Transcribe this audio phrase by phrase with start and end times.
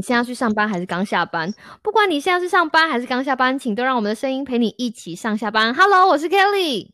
[0.00, 1.52] 你现在去上班还是刚下班？
[1.82, 5.74] 不管你现在是上班还是刚下班，请都让我们的声音陪你一起上下班。
[5.74, 6.88] Hello，我是 Kelly。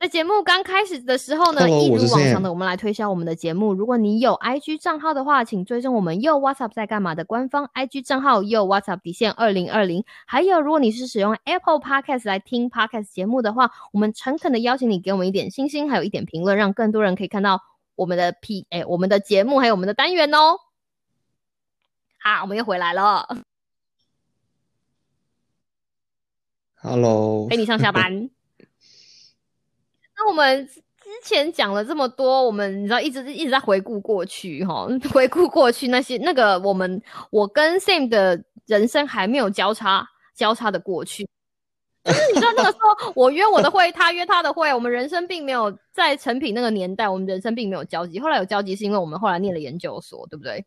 [0.00, 3.72] 在节目刚开始的时候呢，一如往常的，我们来推销我们的节目。
[3.72, 10.04] 如果你有 IG 账号的话，请追踪我们又 WhatsApp 在干嘛的官方 IG 账号又 WhatsApp 底线二零二零。
[10.26, 17.60] 还有，如果你是使用 Apple Podcast 来听 Podcast 节目的话，我们诚恳的邀请你给我们一点星星，还有一点评论，让更多人可以看到
[17.94, 20.56] 我们的 P 哎，我们的节目还有我们的单元哦。
[22.24, 23.26] 好，我们又回来了。
[26.76, 28.30] Hello，陪你上下班。
[30.16, 30.80] 那我们之
[31.24, 41.28] 前讲了这么多，我们你知道一直一直在回顾过去哈，回顾过去那些那个我们我跟 Sam 的人生还没有交叉交叉的过去，
[42.04, 48.20] 就是你知道那个时候我约我的会，他约他的会，我们人生并没有在成品那个年代，我们人生并没有交集。
[48.20, 50.64] 后来有交集是因为我们后来念了研究所，对不对？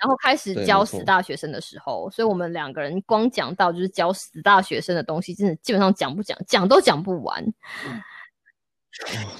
[0.00, 7.44] 然后开始教死大学生的时候，所以我们两个人光讲到就是教死大学生的东西，真的基本上讲不讲讲都讲不完。
[7.44, 7.52] 哇，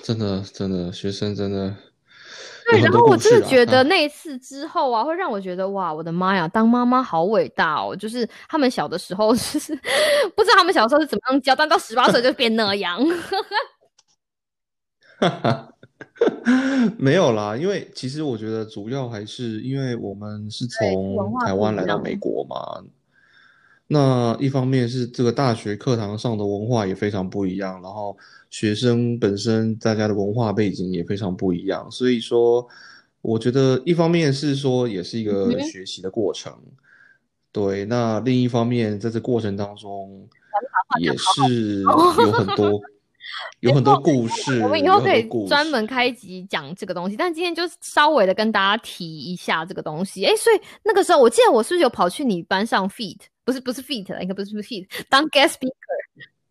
[0.03, 1.75] 真的真的，学生真的
[2.71, 2.81] 对。
[2.81, 7.97] 然后我真的觉得那一次之后啊，会让我觉得哇，我的妈呀，当妈妈好伟大哦！
[7.97, 9.75] 就是他们小的时候， 就是
[10.37, 13.01] 不知道他们小时候是怎么样教，但到十八岁就变那样。
[16.99, 22.85] 没有啦，因为其实我觉得主要还是因为我们是从台湾来到美国嘛。
[23.93, 28.17] 那一方面是这个大学课堂上的文化也非常不一样，然后
[28.49, 32.65] 学生本身大家的文化背景也非常不一样，所以说
[33.21, 36.53] 我觉得一方面是说也是一个学习的过程，
[37.51, 37.85] 对。
[37.87, 40.29] 那另一方面在这过程当中
[41.01, 42.81] 也是有很多
[43.61, 50.25] 有很多故事，我们以后可以专门开集讲这个东西，但今天就稍微的跟大家提一下这个东西。
[50.25, 53.19] 哎，所以那个时候我记得我是不是有跑去你班上 feed？
[53.45, 55.73] 不是不是 feat，应该不是 feat，当 guest speaker，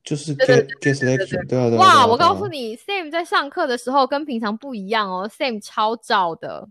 [0.04, 1.80] 就是 guest lecture，对啊对啊。
[1.80, 6.68] 哇，我告诉你，Sam 在上课的时候跟平常不一样哦，Sam 超照的。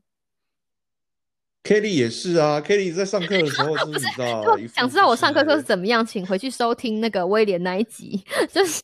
[1.64, 4.56] Kelly 也是啊，Kelly 在上课的时候 是不知道？
[4.68, 8.22] 想知道我上课课是怎么样，请回去收听那个威廉那一集。
[8.52, 8.82] 就是，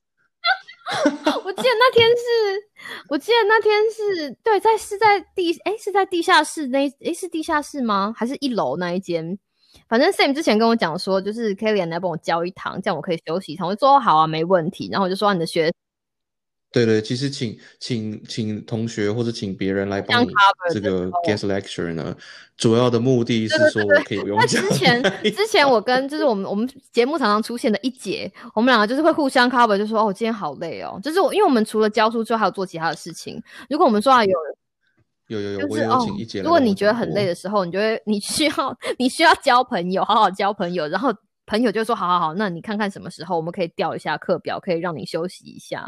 [1.45, 2.23] 我记得那天是，
[3.09, 8.15] 我记得那天是对，在是在地，哎，是在地下室那，哎，是地下室吗？
[8.17, 9.39] 还是一楼那一间？
[9.89, 13.67] 反正 Sam 之前跟我讲说，就是 Kelly 来帮我教一堂，这样我可以休息一堂。
[13.67, 14.89] 我就说好啊，没问题。
[14.93, 15.73] 然后我就说你的学，
[16.75, 20.29] 对对，其实请请请同学或者请别人来帮你
[20.73, 22.15] 这个 guest lecture 呢，
[22.57, 24.61] 主要的目的是说可以不用讲。
[24.61, 25.03] 之前
[25.35, 31.01] 之前我跟就是我们我们节目常常出现的一节，我们两个就是会互相 cover，就说哦，今天好累哦。
[31.03, 33.41] 就是我因为我们除了教书之外，还有做其他的事情。
[33.71, 34.33] 如果我们说啊有。
[35.29, 36.43] 有有有，我有请一节。
[36.43, 41.11] 如果你觉得很累的时候，你就会你需要你需要交朋友，好好交朋友，然后
[41.47, 45.83] 朋友就说好好好，那你看看什么时候我们可以调一下课表，可以让你休息一下，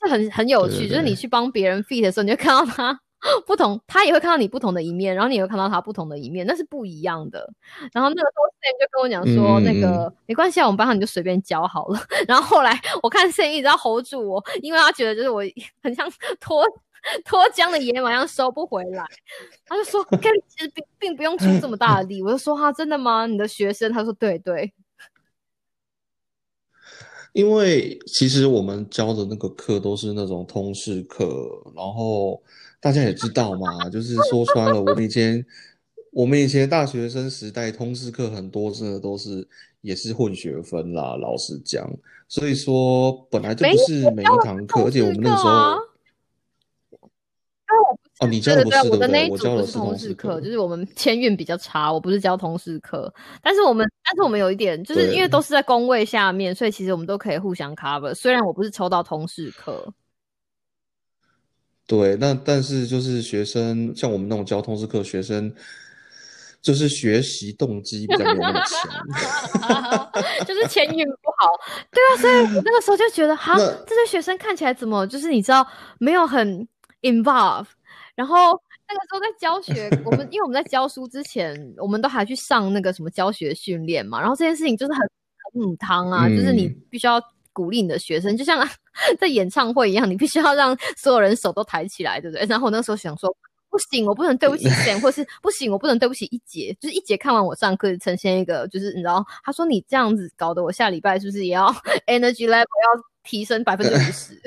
[0.00, 2.98] 而且很很有趣，就是你去帮别人 feed 的时候，你就看到他
[3.46, 7.48] 不同，他也会看到你不同的一面，然后你也会看到他不同的一面，那是不一样的。
[7.92, 11.98] 然后那个时候 Sam 就跟我讲说，那个没关系啊，我们班上你就随便教好了。
[12.28, 15.42] 然后后来我看 Sam 一直要 hold 住我，因为他觉得就是我
[15.82, 16.08] 很像
[16.40, 16.64] 拖。
[17.24, 19.04] 脱缰的野马上收不回来，
[19.64, 23.26] 他就说： “跟其实并并不用出这么大的力。”我就说：“哈，真的吗？
[23.26, 24.72] 你的学生？”他说：“对对。”
[27.36, 32.42] 因为其实我们教的那个课都是那种通识课，然后
[32.80, 35.44] 大家也知道嘛，就是说穿了，我们以前
[36.12, 39.46] 我们以前大学生时代通识课很多真的都是
[39.82, 41.86] 也是混学分啦，老实讲，
[42.26, 45.85] 所以说本来就不是每一堂课，而且我们那个时候。
[48.18, 53.12] 哦，你教的不是我的那一组不是通识课，就是我们签运比较差，我不是教通识课。
[53.42, 58.14] 但是我们，但是我们有一点，就是因为都是在工位下面，所以其实我们都可以互相 cover。
[58.14, 59.92] 虽然我不是抽到通识课，
[61.86, 65.54] 对，那但是就是学生像我们那种教通识课学生，
[66.62, 70.10] 就是学习动机比较没有那么强，
[70.46, 71.52] 就是签运不好。
[71.90, 73.54] 对啊，所以我那个时候就觉得，哈，
[73.86, 75.68] 这些学生看起来怎么就是你知道
[75.98, 76.66] 没有很
[77.02, 77.66] involve。
[78.16, 84.18] 然后那个时候在教学，我们因为我们在教书之前，我们都还去上那个什么教学训练嘛。
[84.18, 87.22] 然后这件事情就是很很母汤啊，就是你必须要
[87.52, 88.66] 鼓励你的学生，就像
[89.20, 92.46] 在演唱会一样，你必须要让所有人手都抬起来，对不对？
[92.46, 93.28] 然后我那时候想说，
[93.68, 101.70] 不行，我不能对不起 Sam，或是不行，我不能对不起一节，就是一节看完我上课呈现一个，就是你知道，他说你这样子搞得我下礼拜是不是也要
[102.08, 104.40] energy level 要提升百分之五十？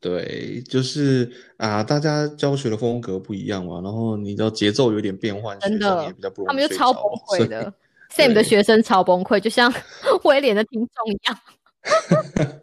[0.00, 6.14] 对，就是啊，大家教学的风格不一样嘛，然后你知道节奏有点变换，真的，
[6.46, 7.72] 他们就超崩溃的。
[8.12, 9.72] Sam 的学生超崩溃，就像
[10.24, 12.60] 威廉的听众一样。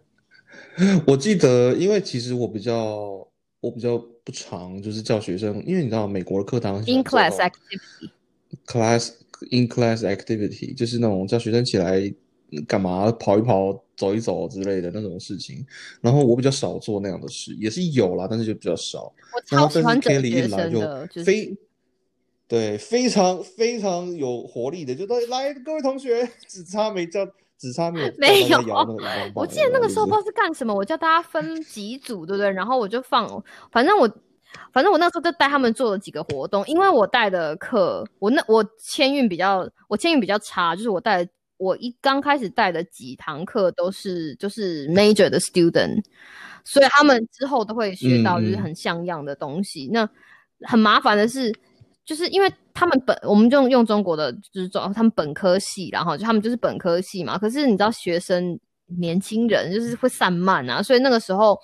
[1.08, 3.26] 我记得，因为其实我比较
[3.62, 9.14] 我比较不常就是叫学生，因为你知道美国的课堂 in class activity，class
[9.50, 12.14] in class activity 就是那种叫学生起来
[12.68, 15.66] 干嘛跑一跑、走一走之类的那种事情。
[16.00, 19.14] 然后我比较少做那样的事，也是有啦，但是就比较少。
[19.36, 21.54] 我超喜欢整学生的，非
[22.48, 27.28] 对非常非常有活力的，就都来各位同学， 只差没叫。
[27.60, 28.60] 只差没有 没有，
[29.34, 32.52] 我记得那个时候不知道是干什么，我叫大家分几组，对不对？
[32.52, 33.28] 然后我就放，
[33.72, 34.08] 反正我，
[34.72, 46.04] 反正我那时候就带他们做了几个活动，因为我带的课，我那我签运比较，我签运比较差，就是我带我一刚开始带的几堂课都是就是 major 的 student，
[46.64, 49.90] 所以他们之后都会学到就是很像样的东西。
[49.92, 50.10] 那
[50.62, 51.54] 很麻烦的是。
[52.08, 57.38] 就是因为他们本，我们就用中国的，就是中他们本科系，然后就他们就是本科系嘛。
[57.38, 58.58] 可是你知道，学生
[58.98, 61.60] 年轻人就是会散漫啊，所以那个时候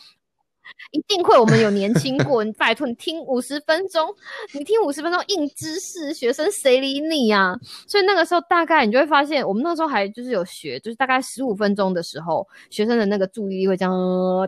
[0.92, 2.44] 一定会我们有年轻过。
[2.44, 4.14] 你拜托，你听五十分钟，
[4.54, 7.56] 你听五十分钟硬知识，学生谁理你呀？
[7.88, 13.94] 所以那个时候大概你就会发现，我们那时候还就是有学，就是大概十五分钟的时候，学生的那个注意力会这样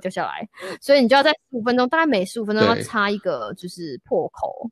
[0.01, 0.47] 掉下来，
[0.81, 4.69] 所以你就要在十五分钟，大概每十五分钟要插一个就是破口。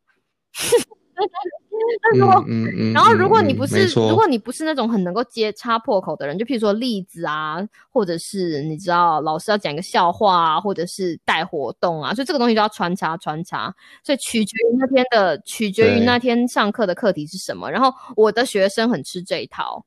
[2.03, 2.45] 那如果，
[2.93, 7.57] 然后如果你不是，如果你不是那种很能够接插破口的人，就譬如说例子啊，
[7.91, 13.73] 或者是你知道老师要讲一个笑话啊，或者是带活动啊，所以这个东西就要穿插穿插，
[14.03, 17.69] 所以取决于那天的，取决于那天上课的课题是什么。
[17.69, 19.83] 然后我的学生很吃这一套。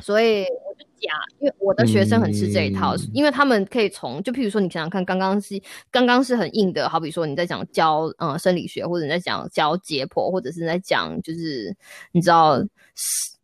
[0.00, 5.60] 所以我就讲，因为我的学生很吃这一套，因为他们可以从，就譬如说你想想看，刚刚是
[5.90, 11.74] 刚刚是很硬的，好比说你在讲教嗯生理学，或者你在讲教解剖，或者是在讲就是
[12.12, 12.62] 你知道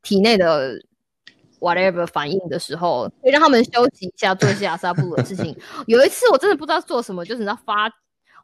[0.03, 0.81] 体内的
[1.59, 5.57] whatever 反应的时候，可以让他们休息一下，做一些阿萨布鲁的事情。
[5.87, 7.91] 有一次我真的不知道做什么，就是你知道发，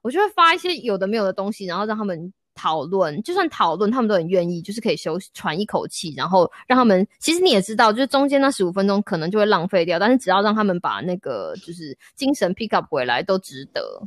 [0.02, 2.32] 我就会发一些有的没有的东西，然后让他们。
[2.56, 7.06] 讨论，就算讨论，他们都很愿意，就是可以休息喘一口气，然后让他们。
[7.20, 14.02] 其实你也知道，就是中间那十五分钟可能就会浪费掉，但是只要让他们把那个就是精神 pick up 回来，都值得。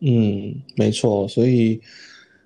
[0.00, 1.26] 嗯，没错。
[1.28, 1.80] 所以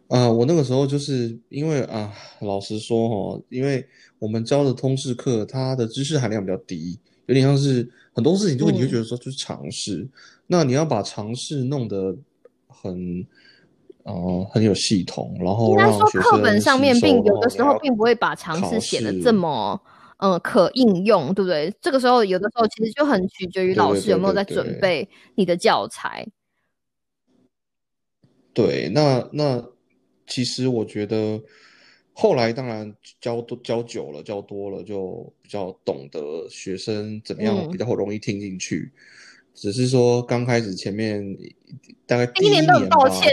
[0.09, 3.85] 啊，我那个时候就是因为啊，老实说哈，因为
[4.19, 10.07] 我们教的通识课，它的知识含量比较低，有点像是很多事情，就会你会觉得说就是尝试。
[10.47, 12.17] 那你要把尝试弄得
[12.81, 13.27] 很。
[14.05, 19.79] 哦，很有系统，然后应该说课本上面并有的时候并不会把常识写的这么
[20.17, 21.71] 嗯可应用，对不对？
[21.79, 26.27] 这个时候有的时候其实就很取决于老师有没有在准备你的教材。
[28.55, 29.63] 对，那那
[30.27, 31.39] 其实我觉得
[32.15, 38.91] 后来当然教多教久了，教多了就比较懂得学生怎么样比较容易听进去。
[39.55, 41.37] 只是说刚开始前面
[42.07, 42.89] 大概第一年吧，第一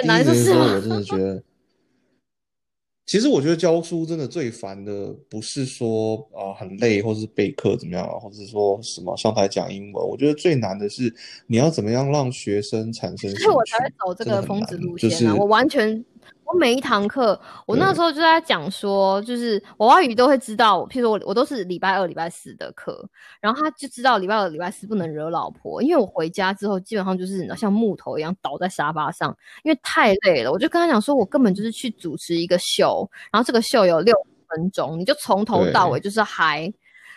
[0.06, 1.44] 年的时候我真的觉得，
[3.06, 11.14] 其实我觉得教书真的最烦的不是说啊很累，或是备课怎么样啊，或是说什么上台讲英文，我觉得最难的是
[11.48, 13.30] 你要怎么样让学生产生。
[13.36, 16.04] 所以我才会走这个疯子路线啊，我完全。
[16.46, 23.04] 我每一堂课，我那时候就在讲说，就是我外语都会知道，譬如说我我都是礼拜二、礼拜四的课，
[23.42, 30.52] 然后他就知道礼拜二、礼拜四不能惹老婆，因为我回家之后基本上就是像木头一样倒在沙发上，因为太累了。
[30.52, 34.16] 我就跟他讲说，我根本就是去主持一个秀，然后这个秀有六
[34.48, 36.72] 分钟，你就从头到尾就是嗨，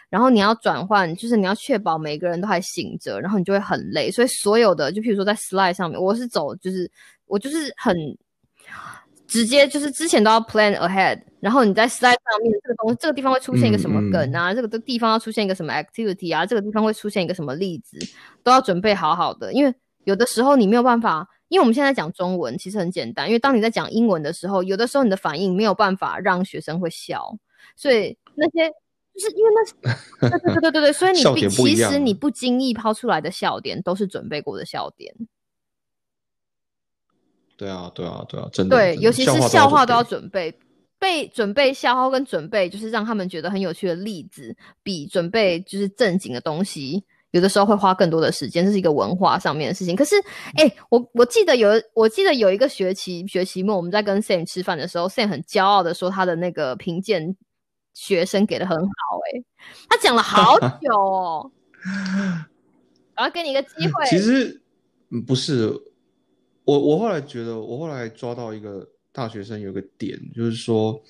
[0.08, 4.10] 然后你要转换，就是你要确保每个人都还醒着，然后你就会很累。
[4.10, 6.90] 所以所有的，就譬如说在 slide 上面，我是走，就是
[7.26, 7.94] 我就是很。
[9.28, 17.98] 直接就是之前都要 plan ahead，然后你在 slide 上面这个东这个地方会出现一个什么梗啊，这个的地方要出现一个什么 activity 啊，这个地方会出现一个什么例子，
[18.42, 19.52] 都要准备好好的。
[19.52, 27.36] 因为有的时候你没有办法，因为我们现在讲中文其实很简单，因为当你在讲英文的时候，有的时候你的反应没有办法让学生会笑，
[27.76, 28.70] 所以那些
[29.14, 29.50] 就是因为
[30.20, 35.14] 那对对对对对 对，所以你其实你不经意抛出来的笑点都是准备过的笑点。
[37.58, 38.76] 对啊，对啊，对啊，真的。
[38.76, 40.56] 对，尤其是笑话都要准备，
[40.98, 49.96] 备准备笑话跟准备就是让他们觉得很有趣的例子，比准备就是正经的东西，有的时候会花更多的时间，这是一个文化上面的事情。
[49.96, 50.14] 可是，
[50.54, 57.36] 哎，我我记得有，我记得有一个学期学期末，我们在跟 Sam 吃饭的时候，Sam 很骄傲的说他的那个评鉴
[57.92, 58.84] 学生给的很好，
[59.34, 59.42] 哎，
[59.88, 61.50] 他讲了好 久哦。
[63.16, 64.06] 我要给你一个机会。
[64.06, 64.60] 其实
[65.26, 65.72] 不是，
[66.68, 71.00] 我我后来觉得，我后来抓到一个大学生有个点，就是说，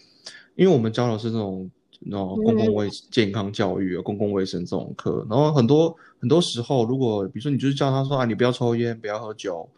[0.55, 9.69] 因为我们教的是这种那种公共卫健康教育啊，公共卫生这种课，然后很多很多时候，如果比如说你就是叫他说啊，你不要抽烟，不要喝酒，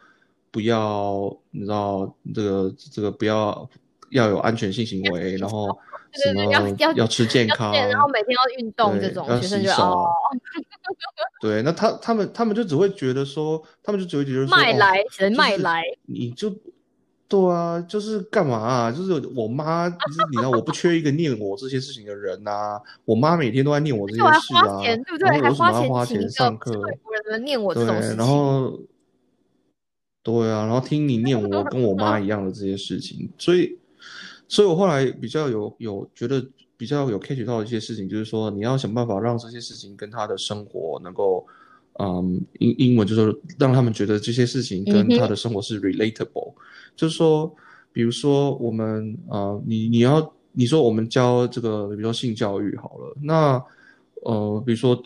[0.50, 3.66] 不要你知道这个这个不要
[4.10, 5.74] 要有安全性行为，然后。
[6.12, 10.04] 对对，要要要吃健康，然后每天要运动，这种要洗手。
[11.40, 15.82] 对，那他他们他们就只会觉得说，他们就只会觉得说，卖来谁卖来？
[16.04, 16.54] 你就
[17.26, 18.92] 对啊，就是干嘛啊？
[18.92, 22.78] 就是我妈，就是你知道，我不缺一个念我这些事情的人呐。
[23.06, 25.40] 我妈每天都在念我这些事啊，对不对？
[25.40, 26.72] 还花钱花钱上课，
[27.24, 28.78] 人念我这种事然后
[30.22, 33.78] 对啊，然后听你念我跟我妈一样的这些事情，所以。
[34.52, 36.44] 所以我后来比较有有觉得
[36.80, 41.46] 比较有 catch 到一些事情，就是说你要想办法让这些事情跟他的生活能够，
[41.98, 46.54] 嗯，英英文就是让他们觉得这些事情跟他的生活是 relatable，
[46.96, 47.54] 就是说，
[47.92, 53.62] 比如说我们啊，你你要你说我们教这个，比如说性教育好了，那
[54.22, 54.98] 呃，比如说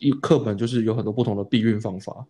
[0.00, 2.26] 一课本就是有很多不同的避孕方法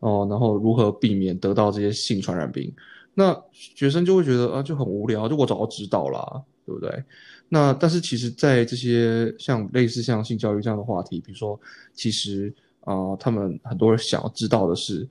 [0.00, 2.74] 哦，然后如何避免得到这些性传染病。
[3.14, 7.04] 那学生就会觉得啊，就很无聊，就我早就知道啦，对不对？
[7.48, 11.60] 那但是其实，在这些像类似像性教育这样的话题，比如说，
[11.92, 15.06] 其实啊，他们很多人想要知道的是，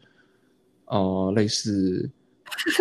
[0.86, 2.10] 呃，类似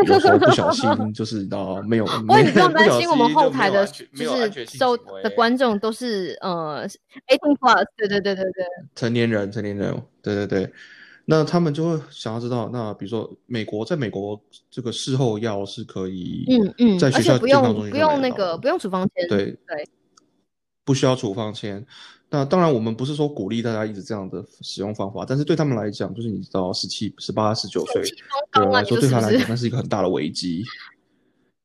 [0.06, 6.86] 有时候不小心 就是啊，没有，我也不用担心我们后台的，就是收的观众都是呃
[7.28, 8.64] ，eighteen plus，对对对对对，
[8.94, 10.72] 成年人，成年人，对对对。
[11.32, 14.38] 那他们就会想要知道，那比如说美国，在美国
[14.70, 19.88] 这个事后药是可以，嗯嗯，在学校不用不用那个不用处方签，对对，
[20.84, 21.82] 不需要处方签。
[22.28, 28.02] 那当然，我们不是说鼓励大家一直这样的使用方法，但是对他们来讲，就是你知道，十七、十八、十九岁
[28.52, 30.62] 的人来说，对他来讲，那是一个很大的危机。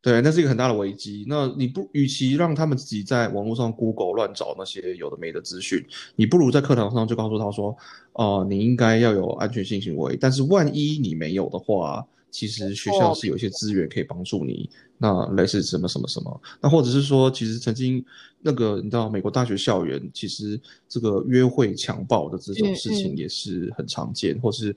[0.08, 1.26] 对，那是一个很大的危机。
[1.28, 5.86] 那你不，与其让他们自己在网络上 Google 乱找那些有的没的资讯，
[6.16, 7.76] 你不如在课堂上就告诉他说
[8.16, 10.16] ：“哦，你应该要有安全性行为。
[10.16, 14.70] 但是万一你没有的话，其实学校是有一些资源可以帮助你。
[14.98, 18.02] 那类似什么什么什么，那或者是说，其实曾经
[18.40, 24.74] 那个你知道，美国大学校园其实这个约会强暴的这种事情也是很常见，或是。”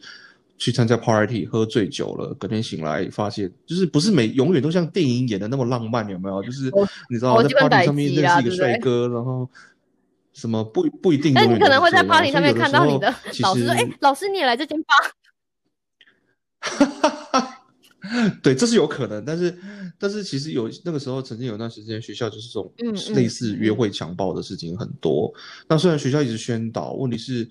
[0.61, 6.43] 去参加 party，喝醉酒了，隔天醒来发现，就是不是每永远都像电影演的那么浪漫，有没有？
[6.43, 6.71] 就是
[7.09, 9.49] 你知道在 party 上面认识一个帅哥，然后
[10.35, 11.33] 什么不不一定。
[11.33, 14.95] 那你可能会在 party 上面看到你的老师说：“哎，老师你也来这间吧。”
[18.43, 19.57] 对，这是有可能，但是，
[19.99, 22.73] 但是其实有那个时候曾经有段时间，学校就是这种
[23.15, 25.33] 类似约会强暴的事情很多。
[25.69, 27.49] 那虽然学校一直宣导，问题是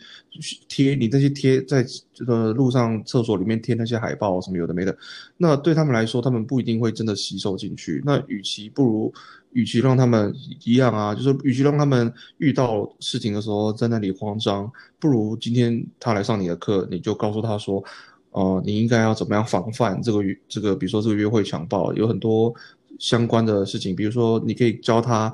[0.68, 4.98] 贴你那些贴在这个路上、厕所里面贴那些海报什么有的没的，
[5.38, 8.02] 那对他们来说，他们不一定会真的吸收进去。
[8.06, 9.14] 那与其不如，
[9.54, 10.34] 与其让他们
[10.66, 17.82] 一样啊，就是与其让他们遇到事情的时候在那里慌张，不如今天他来上你的课，你就告诉他说。
[18.32, 22.54] 哦，你应该要怎么样防范这个这个，比如说这个约会强暴，有很多
[23.00, 25.34] 相关的事情，比如说你可以教他，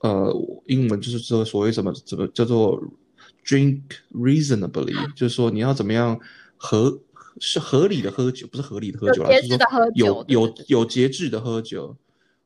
[0.00, 0.34] 呃，
[0.66, 2.82] 英文就是说所谓什么怎么叫做
[3.44, 3.80] drink
[4.14, 6.18] reasonably， 就是说你要怎么样
[6.56, 6.98] 合
[7.40, 11.96] 是合理的喝酒，不是合理的喝酒，啦，就是说，有有有节制的喝酒，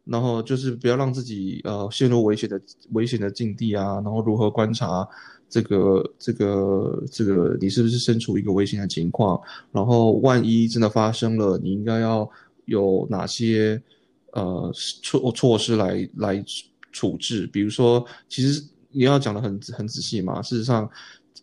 [0.09, 2.61] 然后就是不要让自己呃陷入危险的
[2.93, 5.07] 危险的境地啊，然后如何观察。
[5.51, 9.41] 这个这个这个，你是不是身处一个危险的情况？
[9.73, 12.29] 然后万一真的发生了，你应该要
[12.67, 13.81] 有哪些
[14.33, 14.71] 呃
[15.03, 16.45] 措措施来来
[16.93, 17.47] 处置？
[17.47, 20.43] 比如说，其实你要讲的很很仔细嘛。
[20.43, 20.87] 事实上，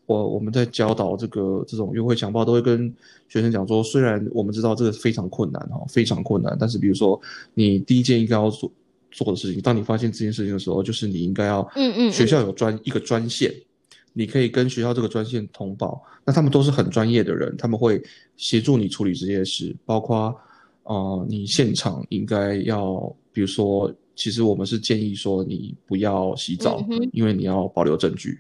[0.06, 2.94] 我我们在教导这个这种约会强暴，都会跟
[3.28, 7.20] 学生讲说，虽然我们知道这个非常困难哈，非常困难，但是比如说，
[7.54, 8.72] 你第一件应该要做
[9.12, 13.54] 做的事情，当你发现这件事情的时候，就是你应该要，嗯嗯，学校有专一个专线。
[14.18, 18.02] 你可以跟学校这个专线通报，那他们都是很专业的人，他们会
[18.38, 20.34] 协助你处理这些事，包括，
[20.84, 26.82] 呃，你现场应该要，比如说，其实我们是建议说你不要洗澡，
[27.12, 28.40] 因为你要保留证据。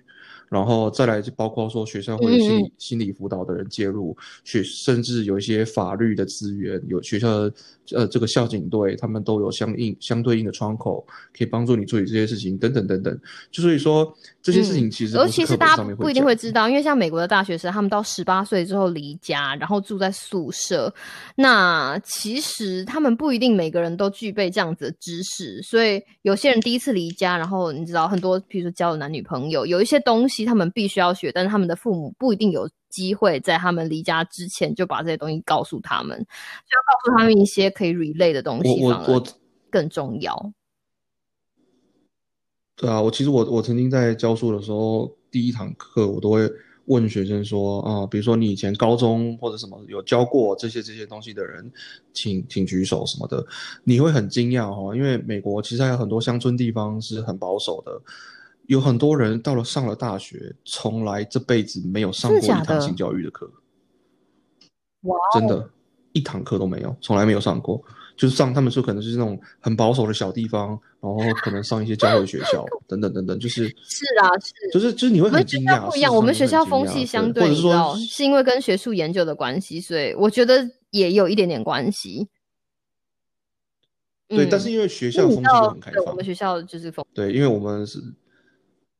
[0.50, 7.54] 然后再来就包括说学校会有心理心理辅导的人介入，学甚至有一些法律的资源，有学校的
[7.92, 13.20] 呃这个校警队，他们都有相应相对应的窗口，可以帮助你处理这些事情等等等等。
[13.52, 20.94] 就所以说这些事情其实尤其是大家不一定会知道，因为像美国的大学生，他们到十八岁之后离家，然后住在宿舍，
[21.36, 30.35] 那其实他们不一定每个人都具备这样子的知识，所以有些人第一次离家，然后你知道很多，比如说交了男女朋友，有一些东西。
[30.36, 39.24] 西他们必须要学，但是他们的父母不一定有机会在他们离家之前就把这些东西告诉他们，就要告诉他们一些可以 relay 的东西，我我我
[39.70, 40.54] 更重要。
[42.75, 46.50] 对啊，我其实我我曾经在教书的时候，第一堂课我都会
[46.88, 51.72] 问学生说啊，比如说你以前高中或者什么有教过这些这些东西的人，
[52.13, 53.46] 请请举手什么的，
[53.86, 58.01] 你会很惊讶哈，因为美国其实还有很多乡村地方是很保守的，
[58.67, 63.50] 有很多人到了上了大学，从来这辈子没有上过一堂性教育的课，
[65.01, 65.69] 哇，真的，
[66.13, 67.84] 一堂课都没有，从来没有上过。
[68.17, 70.69] 就是上，他们说可能是那种很保守的小地方，
[71.01, 76.15] 然后可能上一些教会学校 等等等等，就是是啊，是，就是就是你会很惊讶，不一样。
[76.15, 82.29] 我们学校风气相对，或者说是因为跟学术研究的关系，所以我觉得也有一点点关系。
[84.29, 88.00] 对，但是因为学校风气都很开放，我们学校就是风对，因为我们是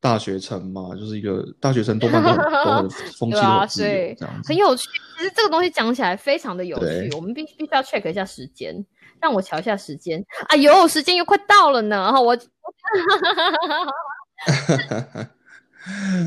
[0.06, 4.88] 大学城嘛，就是一个大学城多半都都很 风气很自由，这样子很有趣。
[5.18, 8.86] 其实这个东西讲起来非常的有趣，我们必必须要 check 一下时间。
[9.22, 12.12] 让我瞧一下时间，哎呦，时间又快到了呢！
[12.12, 12.38] 哈，我，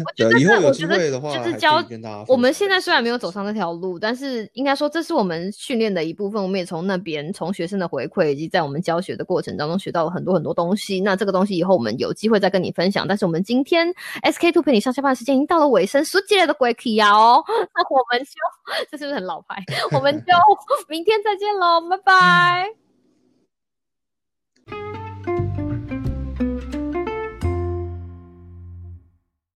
[0.04, 1.82] 我觉得，以后有机会的话，就是教
[2.26, 6.42] 我们现在虽然没有走上那条路，但是应该说这是我们训练的一部分。
[6.42, 11.00] 我们也从那边，从学生的回馈以及在我们教学的过程当中学到了很多很多东西。
[11.00, 13.06] 那这个东西以后我们有机会再跟你分享。
[13.06, 13.92] 但是我们今天
[14.22, 17.42] SK Two 陪你上下班的时间已经到了尾声，说起来的鬼气呀哦！
[17.46, 18.30] 那我们就
[18.90, 19.62] 这是不是很老牌？
[19.92, 20.32] 我们就
[20.88, 22.87] 明天再见喽，拜拜。